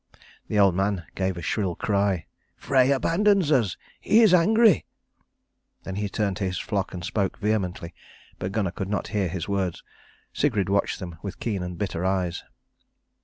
[0.47, 2.25] The old man gave a shrill cry.
[2.55, 3.77] "Frey abandons us!
[3.99, 4.87] He is angry."
[5.83, 7.93] Then he turned to his flock and spoke vehemently,
[8.39, 9.83] but Gunnar could not hear his words.
[10.33, 12.43] Sigrid watched them with keen and bitter eyes.